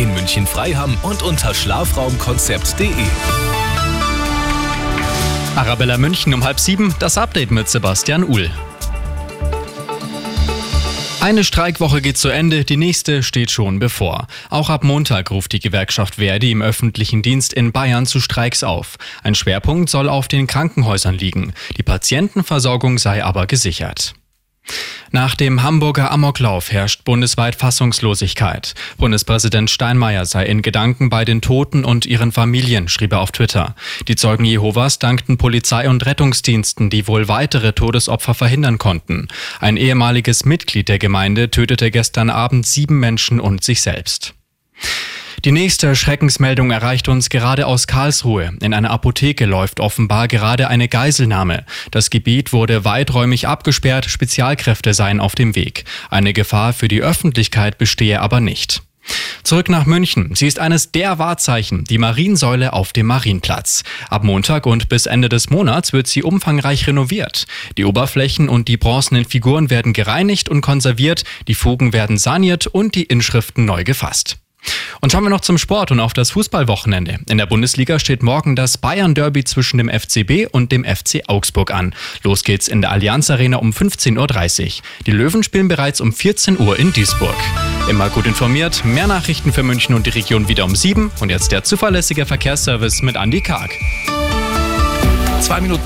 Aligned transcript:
in 0.00 0.14
München-Freiham 0.14 0.96
und 1.02 1.22
unter 1.22 1.52
schlafraumkonzept.de. 1.52 2.88
Arabella 5.56 5.98
München 5.98 6.32
um 6.32 6.42
halb 6.42 6.58
sieben, 6.58 6.94
das 7.00 7.18
Update 7.18 7.50
mit 7.50 7.68
Sebastian 7.68 8.24
Uhl. 8.24 8.50
Eine 11.20 11.44
Streikwoche 11.44 12.00
geht 12.00 12.16
zu 12.16 12.30
Ende, 12.30 12.64
die 12.64 12.78
nächste 12.78 13.22
steht 13.22 13.50
schon 13.50 13.78
bevor. 13.78 14.26
Auch 14.48 14.70
ab 14.70 14.84
Montag 14.84 15.30
ruft 15.30 15.52
die 15.52 15.60
Gewerkschaft 15.60 16.14
Verdi 16.14 16.50
im 16.50 16.62
öffentlichen 16.62 17.20
Dienst 17.20 17.52
in 17.52 17.72
Bayern 17.72 18.06
zu 18.06 18.20
Streiks 18.20 18.64
auf. 18.64 18.96
Ein 19.22 19.34
Schwerpunkt 19.34 19.90
soll 19.90 20.08
auf 20.08 20.28
den 20.28 20.46
Krankenhäusern 20.46 21.14
liegen. 21.14 21.52
Die 21.76 21.82
Patientenversorgung 21.82 22.96
sei 22.96 23.22
aber 23.22 23.46
gesichert. 23.46 24.14
Nach 25.12 25.34
dem 25.34 25.64
Hamburger 25.64 26.12
Amoklauf 26.12 26.70
herrscht 26.70 27.02
bundesweit 27.04 27.56
Fassungslosigkeit. 27.56 28.74
Bundespräsident 28.96 29.68
Steinmeier 29.68 30.24
sei 30.24 30.46
in 30.46 30.62
Gedanken 30.62 31.10
bei 31.10 31.24
den 31.24 31.40
Toten 31.40 31.84
und 31.84 32.06
ihren 32.06 32.30
Familien, 32.30 32.88
schrieb 32.88 33.12
er 33.12 33.20
auf 33.20 33.32
Twitter. 33.32 33.74
Die 34.06 34.14
Zeugen 34.14 34.44
Jehovas 34.44 35.00
dankten 35.00 35.36
Polizei 35.36 35.88
und 35.88 36.06
Rettungsdiensten, 36.06 36.90
die 36.90 37.08
wohl 37.08 37.26
weitere 37.26 37.72
Todesopfer 37.72 38.34
verhindern 38.34 38.78
konnten. 38.78 39.26
Ein 39.58 39.76
ehemaliges 39.76 40.44
Mitglied 40.44 40.88
der 40.88 41.00
Gemeinde 41.00 41.50
tötete 41.50 41.90
gestern 41.90 42.30
Abend 42.30 42.64
sieben 42.64 43.00
Menschen 43.00 43.40
und 43.40 43.64
sich 43.64 43.82
selbst. 43.82 44.34
Die 45.44 45.52
nächste 45.52 45.96
Schreckensmeldung 45.96 46.70
erreicht 46.70 47.08
uns 47.08 47.30
gerade 47.30 47.66
aus 47.66 47.86
Karlsruhe. 47.86 48.52
In 48.60 48.74
einer 48.74 48.90
Apotheke 48.90 49.46
läuft 49.46 49.80
offenbar 49.80 50.28
gerade 50.28 50.68
eine 50.68 50.86
Geiselnahme. 50.86 51.64
Das 51.90 52.10
Gebiet 52.10 52.52
wurde 52.52 52.84
weiträumig 52.84 53.48
abgesperrt, 53.48 54.04
Spezialkräfte 54.04 54.92
seien 54.92 55.18
auf 55.18 55.34
dem 55.34 55.56
Weg. 55.56 55.84
Eine 56.10 56.34
Gefahr 56.34 56.74
für 56.74 56.88
die 56.88 57.00
Öffentlichkeit 57.00 57.78
bestehe 57.78 58.20
aber 58.20 58.40
nicht. 58.40 58.82
Zurück 59.42 59.70
nach 59.70 59.86
München. 59.86 60.34
Sie 60.34 60.46
ist 60.46 60.58
eines 60.58 60.92
der 60.92 61.18
Wahrzeichen, 61.18 61.84
die 61.84 61.96
Mariensäule 61.96 62.74
auf 62.74 62.92
dem 62.92 63.06
Marienplatz. 63.06 63.82
Ab 64.10 64.24
Montag 64.24 64.66
und 64.66 64.90
bis 64.90 65.06
Ende 65.06 65.30
des 65.30 65.48
Monats 65.48 65.94
wird 65.94 66.06
sie 66.06 66.22
umfangreich 66.22 66.86
renoviert. 66.86 67.46
Die 67.78 67.86
Oberflächen 67.86 68.50
und 68.50 68.68
die 68.68 68.76
bronzenen 68.76 69.24
Figuren 69.24 69.70
werden 69.70 69.94
gereinigt 69.94 70.50
und 70.50 70.60
konserviert, 70.60 71.24
die 71.48 71.54
Fugen 71.54 71.94
werden 71.94 72.18
saniert 72.18 72.66
und 72.66 72.94
die 72.94 73.04
Inschriften 73.04 73.64
neu 73.64 73.84
gefasst. 73.84 74.36
Und 75.00 75.12
schauen 75.12 75.22
wir 75.24 75.30
noch 75.30 75.40
zum 75.40 75.56
Sport 75.56 75.90
und 75.90 76.00
auf 76.00 76.12
das 76.12 76.30
Fußballwochenende. 76.32 77.20
In 77.28 77.38
der 77.38 77.46
Bundesliga 77.46 77.98
steht 77.98 78.22
morgen 78.22 78.54
das 78.54 78.76
Bayern-Derby 78.76 79.44
zwischen 79.44 79.78
dem 79.78 79.88
FCB 79.88 80.52
und 80.52 80.72
dem 80.72 80.84
FC 80.84 81.22
Augsburg 81.26 81.72
an. 81.72 81.94
Los 82.22 82.44
geht's 82.44 82.68
in 82.68 82.82
der 82.82 82.90
Allianz 82.90 83.30
Arena 83.30 83.56
um 83.56 83.70
15.30 83.70 84.64
Uhr. 84.66 84.82
Die 85.06 85.12
Löwen 85.12 85.42
spielen 85.42 85.68
bereits 85.68 86.00
um 86.00 86.12
14 86.12 86.58
Uhr 86.58 86.78
in 86.78 86.92
Duisburg. 86.92 87.36
Immer 87.88 88.10
gut 88.10 88.26
informiert, 88.26 88.84
mehr 88.84 89.06
Nachrichten 89.06 89.52
für 89.52 89.62
München 89.62 89.94
und 89.94 90.06
die 90.06 90.10
Region 90.10 90.48
wieder 90.48 90.64
um 90.64 90.76
7 90.76 91.10
und 91.20 91.30
jetzt 91.30 91.50
der 91.52 91.64
zuverlässige 91.64 92.26
Verkehrsservice 92.26 93.02
mit 93.02 93.16
Andy 93.16 93.40
Karg. 93.40 93.70
Zwei 95.40 95.62
Minuten 95.62 95.78